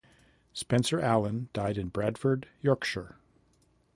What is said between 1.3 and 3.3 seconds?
died in Bradford, Yorkshire.